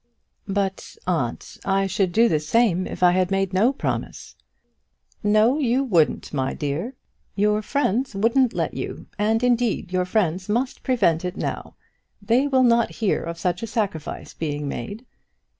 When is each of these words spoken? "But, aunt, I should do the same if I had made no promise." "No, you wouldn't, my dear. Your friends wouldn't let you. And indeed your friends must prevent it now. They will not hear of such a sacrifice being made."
"But, 0.47 0.97
aunt, 1.05 1.59
I 1.63 1.85
should 1.85 2.11
do 2.11 2.27
the 2.27 2.39
same 2.39 2.87
if 2.87 3.03
I 3.03 3.11
had 3.11 3.29
made 3.29 3.53
no 3.53 3.71
promise." 3.71 4.35
"No, 5.21 5.59
you 5.59 5.83
wouldn't, 5.83 6.33
my 6.33 6.55
dear. 6.55 6.95
Your 7.35 7.61
friends 7.61 8.15
wouldn't 8.15 8.51
let 8.51 8.73
you. 8.73 9.05
And 9.19 9.43
indeed 9.43 9.93
your 9.93 10.05
friends 10.05 10.49
must 10.49 10.81
prevent 10.81 11.23
it 11.23 11.37
now. 11.37 11.75
They 12.19 12.47
will 12.47 12.63
not 12.63 12.89
hear 12.95 13.21
of 13.21 13.37
such 13.37 13.61
a 13.61 13.67
sacrifice 13.67 14.33
being 14.33 14.67
made." 14.67 15.05